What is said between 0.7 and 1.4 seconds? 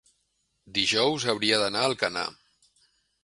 dijous